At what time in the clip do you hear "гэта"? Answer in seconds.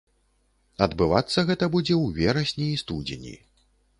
1.51-1.69